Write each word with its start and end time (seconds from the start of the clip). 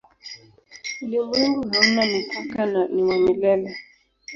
Ulimwengu 1.01 1.69
hauna 1.71 2.05
mipaka 2.05 2.65
na 2.65 2.87
ni 2.87 3.03
wa 3.03 3.17
milele. 3.17 3.77